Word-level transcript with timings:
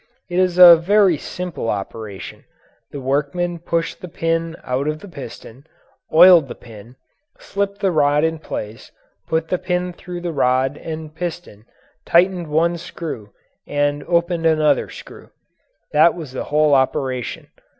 It 0.31 0.39
is 0.39 0.57
a 0.57 0.77
very 0.77 1.15
simple 1.15 1.69
operation. 1.69 2.43
The 2.89 2.99
workman 2.99 3.59
pushed 3.59 4.01
the 4.01 4.07
pin 4.07 4.55
out 4.63 4.87
of 4.87 4.97
the 4.99 5.07
piston, 5.07 5.67
oiled 6.11 6.47
the 6.47 6.55
pin, 6.55 6.95
slipped 7.37 7.81
the 7.81 7.91
rod 7.91 8.23
in 8.23 8.39
place, 8.39 8.91
put 9.27 9.49
the 9.49 9.59
pin 9.59 9.93
through 9.93 10.21
the 10.21 10.33
rod 10.33 10.75
and 10.75 11.13
piston, 11.13 11.65
tightened 12.03 12.47
one 12.47 12.77
screw, 12.79 13.29
and 13.67 14.03
opened 14.05 14.47
another 14.47 14.89
screw. 14.89 15.29
That 15.91 16.15
was 16.15 16.31
the 16.31 16.45
whole 16.45 16.73
operation. 16.73 17.49